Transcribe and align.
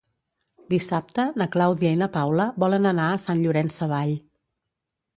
Dissabte 0.73 1.25
na 1.43 1.47
Clàudia 1.57 1.93
i 1.97 2.01
na 2.01 2.09
Paula 2.17 2.49
volen 2.65 2.91
anar 2.95 3.09
a 3.13 3.23
Sant 3.29 3.47
Llorenç 3.47 3.81
Savall. 3.81 4.19